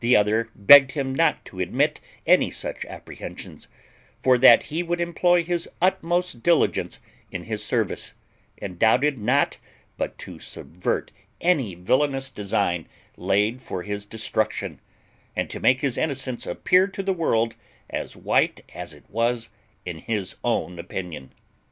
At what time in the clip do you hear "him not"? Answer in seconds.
0.98-1.44